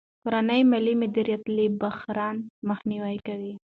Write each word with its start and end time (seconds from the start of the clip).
کورنی 0.21 0.61
مالي 0.71 0.93
مدیریت 1.01 1.43
له 1.55 1.63
بحران 1.81 2.37
مخنیوی 2.69 3.17
کوي. 3.27 3.53